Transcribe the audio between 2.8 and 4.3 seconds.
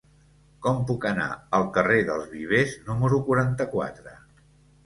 número quaranta-quatre?